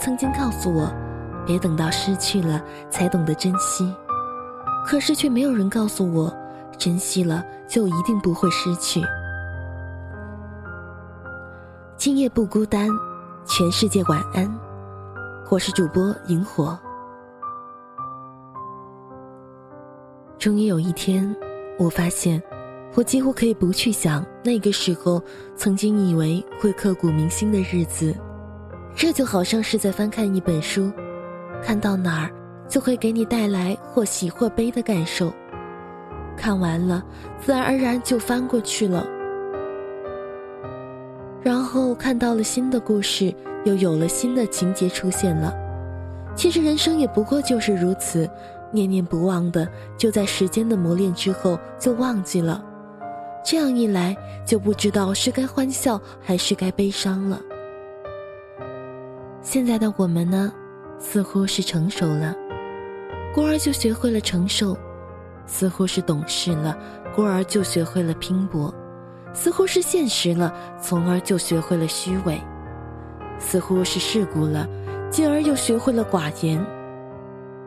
[0.00, 0.90] 曾经告诉我，
[1.46, 3.94] 别等到失去了才懂得珍惜，
[4.86, 6.34] 可是却没有人告诉我，
[6.78, 9.02] 珍惜了就一定不会失去。
[11.98, 12.88] 今夜不孤单，
[13.46, 14.50] 全世界晚安。
[15.50, 16.78] 我是主播萤火。
[20.38, 21.36] 终于有一天，
[21.78, 22.42] 我发现，
[22.94, 25.22] 我几乎可以不去想那个时候
[25.56, 28.16] 曾经以为会刻骨铭心的日子。
[29.00, 30.92] 这就好像是在翻看一本书，
[31.62, 32.30] 看到哪儿
[32.68, 35.32] 就会给你带来或喜或悲的感受。
[36.36, 37.02] 看完了，
[37.40, 39.06] 自然而然就翻过去了。
[41.42, 43.34] 然后看到了新的故事，
[43.64, 45.50] 又有了新的情节出现了。
[46.36, 48.28] 其实人生也不过就是如此，
[48.70, 52.62] 念念不忘的，就在时间的磨练之后就忘记了。
[53.42, 54.14] 这样一来，
[54.44, 57.40] 就不知道是该欢笑还是该悲伤了。
[59.42, 60.52] 现在的我们呢，
[60.98, 62.34] 似乎是成熟了，
[63.34, 64.76] 故而就学会了承受；
[65.46, 66.76] 似乎是懂事了，
[67.16, 68.70] 故而就学会了拼搏；
[69.32, 72.36] 似乎是现实了，从而就学会了虚伪；
[73.38, 74.68] 似乎是世故了，
[75.10, 76.62] 进而又学会了寡言。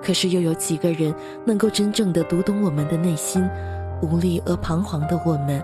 [0.00, 1.12] 可是又有几个人
[1.44, 3.44] 能够真正的读懂我们的内心？
[4.02, 5.60] 无力而彷徨的我们，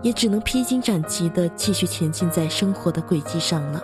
[0.00, 3.82] 也只能披荆斩棘的继续前进在生活的轨迹上了。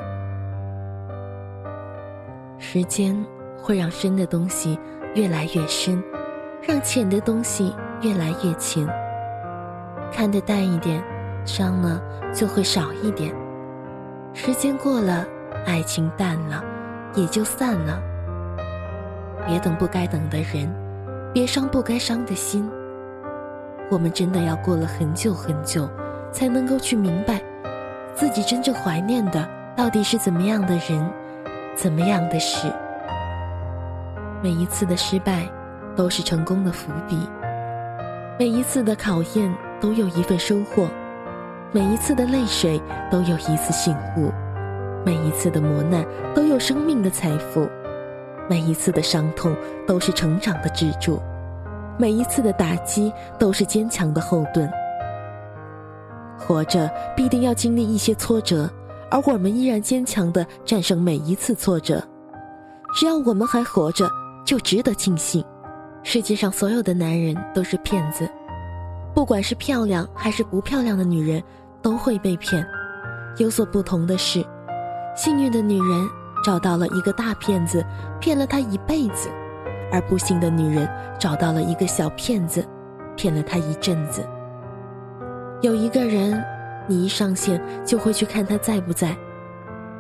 [2.76, 3.16] 时间
[3.56, 4.78] 会让深的东西
[5.14, 6.04] 越来越深，
[6.60, 8.86] 让浅的东西越来越浅。
[10.12, 11.02] 看得淡一点，
[11.46, 11.98] 伤了
[12.34, 13.34] 就会少一点。
[14.34, 15.24] 时间过了，
[15.64, 16.62] 爱情淡了，
[17.14, 17.98] 也就散了。
[19.46, 20.70] 别等不该等的人，
[21.32, 22.70] 别伤不该伤的心。
[23.90, 25.88] 我们真的要过了很久很久，
[26.30, 27.40] 才能够去明白，
[28.14, 31.10] 自己真正怀念的到底是怎么样的人。
[31.76, 32.72] 怎么样的事？
[34.42, 35.46] 每一次的失败，
[35.94, 37.16] 都是成功的伏笔；
[38.38, 40.86] 每一次的考验，都有一份收获；
[41.72, 44.32] 每一次的泪水，都有一次醒悟；
[45.04, 46.02] 每一次的磨难，
[46.34, 47.68] 都有生命的财富；
[48.48, 49.54] 每一次的伤痛，
[49.86, 51.20] 都是成长的支柱；
[51.98, 54.66] 每一次的打击，都是坚强的后盾。
[56.38, 58.66] 活着，必定要经历一些挫折。
[59.16, 62.06] 而我们依然坚强地战胜每一次挫折，
[62.94, 64.06] 只要我们还活着，
[64.44, 65.42] 就值得庆幸。
[66.02, 68.28] 世界上所有的男人都是骗子，
[69.14, 71.42] 不管是漂亮还是不漂亮的女人，
[71.80, 72.62] 都会被骗。
[73.38, 74.44] 有所不同的是，
[75.16, 76.06] 幸运的女人
[76.44, 77.82] 找到了一个大骗子，
[78.20, 79.30] 骗了她一辈子；
[79.90, 80.86] 而不幸的女人
[81.18, 82.62] 找到了一个小骗子，
[83.16, 84.22] 骗了她一阵子。
[85.62, 86.44] 有一个人。
[86.86, 89.16] 你一上线就会去看他在不在，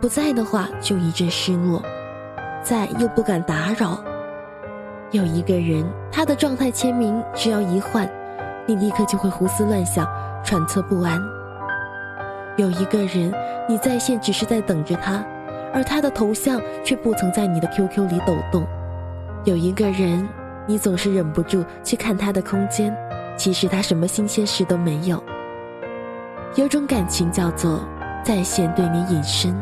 [0.00, 1.82] 不在的话就一阵失落，
[2.62, 4.02] 在又不敢打扰。
[5.10, 8.08] 有一个人，他的状态签名只要一换，
[8.66, 10.06] 你立刻就会胡思乱想、
[10.44, 11.20] 揣测不安。
[12.56, 13.32] 有一个人，
[13.68, 15.24] 你在线只是在等着他，
[15.72, 18.66] 而他的头像却不曾在你的 QQ 里抖动。
[19.44, 20.28] 有一个人，
[20.66, 22.96] 你总是忍不住去看他的空间，
[23.36, 25.22] 其实他什么新鲜事都没有。
[26.56, 27.86] 有种感情叫做
[28.24, 29.54] 在线对你隐身，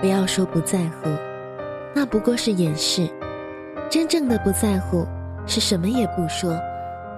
[0.00, 1.10] 不要说不在乎，
[1.92, 3.10] 那不过是掩饰。
[3.90, 5.04] 真正的不在乎
[5.44, 6.56] 是什么也不说，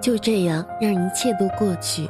[0.01, 2.09] 就这样让一切都过去。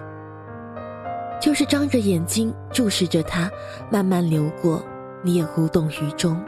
[1.37, 3.51] 就是张着眼睛注视着他，
[3.89, 4.81] 慢慢流过，
[5.21, 6.41] 你也无动于衷。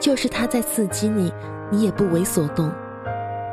[0.00, 1.30] 就是他在刺激你，
[1.70, 2.72] 你也不为所动。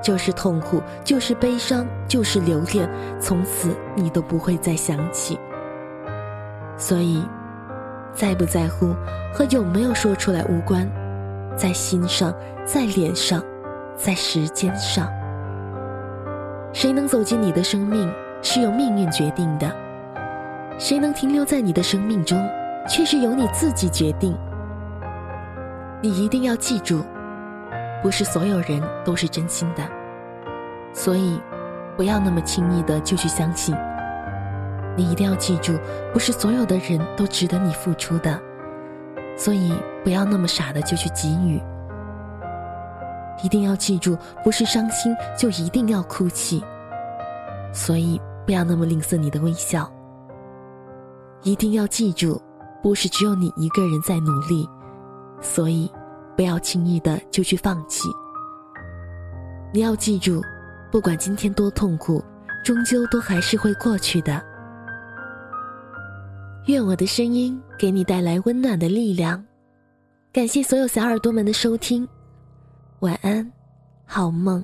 [0.02, 2.90] 就是痛苦，就是悲伤，就是留恋，
[3.20, 5.40] 从此你都不会再想起。
[6.78, 7.24] 所以，
[8.14, 8.94] 在不在乎
[9.34, 10.90] 和有没有说出来无关，
[11.56, 12.34] 在心上，
[12.66, 13.44] 在脸上，
[13.96, 15.08] 在时间上。
[16.74, 18.12] 谁能走进你的生命，
[18.42, 19.72] 是由命运决定的。
[20.78, 22.38] 谁能停留在你的生命中，
[22.88, 24.38] 却是由你自己决定。
[26.00, 27.04] 你一定要记住，
[28.02, 29.84] 不是所有人都是真心的，
[30.94, 31.42] 所以
[31.96, 33.76] 不要那么轻易的就去相信。
[34.96, 35.78] 你一定要记住，
[36.12, 38.40] 不是所有的人都值得你付出的，
[39.36, 39.74] 所以
[40.04, 41.62] 不要那么傻的就去给予。
[43.44, 46.64] 一定要记住，不是伤心就一定要哭泣，
[47.72, 49.88] 所以不要那么吝啬你的微笑。
[51.44, 52.42] 一定要记住，
[52.82, 54.68] 不是只有你一个人在努力，
[55.40, 55.92] 所以
[56.38, 58.08] 不要轻易的就去放弃。
[59.74, 60.42] 你要记住，
[60.92, 62.24] 不管今天多痛苦，
[62.64, 64.42] 终究都还是会过去的。
[66.68, 69.44] 愿我的声音给你带来温暖的力量。
[70.32, 72.08] 感谢所有小耳朵们的收听，
[73.00, 73.52] 晚安，
[74.06, 74.64] 好梦。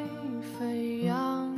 [0.41, 1.53] 飞扬，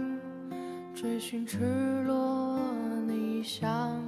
[0.93, 2.59] 追寻赤裸
[3.07, 4.01] 逆翔。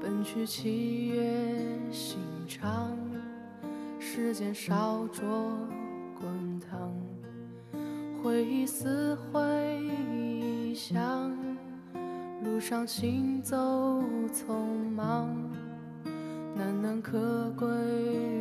[0.00, 2.18] 奔去七月心
[2.48, 2.96] 肠，
[3.98, 5.24] 时间烧灼
[6.18, 6.90] 滚烫，
[8.22, 11.30] 回忆撕毁臆想，
[12.42, 13.56] 路上行走
[14.32, 14.54] 匆
[14.96, 15.28] 忙，
[16.56, 17.66] 难能可贵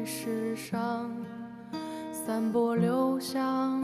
[0.06, 1.11] 世上，
[2.13, 3.83] 散播留香